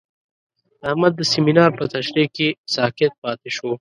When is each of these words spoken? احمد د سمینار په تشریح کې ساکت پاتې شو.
احمد 0.89 1.13
د 1.19 1.21
سمینار 1.33 1.71
په 1.79 1.83
تشریح 1.95 2.27
کې 2.35 2.47
ساکت 2.75 3.11
پاتې 3.23 3.49
شو. 3.55 3.69